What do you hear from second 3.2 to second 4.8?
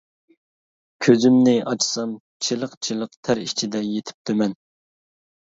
تەر ئىچىدە يېتىپتىمەن.